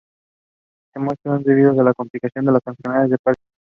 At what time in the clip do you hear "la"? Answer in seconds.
2.53-2.59